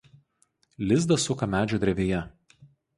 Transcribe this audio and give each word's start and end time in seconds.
Lizdą 0.93 1.19
suka 1.27 1.51
medžio 1.55 1.83
drevėje. 1.87 2.27